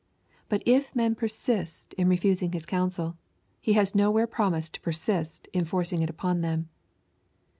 But 0.49 0.63
if 0.65 0.95
men 0.95 1.13
persist 1.13 1.93
in 1.93 2.09
refusing 2.09 2.53
His 2.53 2.65
counsel, 2.65 3.19
He 3.59 3.73
has 3.73 3.93
nowhere 3.93 4.25
promised 4.25 4.73
to 4.73 4.81
persist 4.81 5.47
in 5.53 5.63
forcing 5.63 6.01
it 6.01 6.09
upon 6.09 6.41
them. 6.41 6.69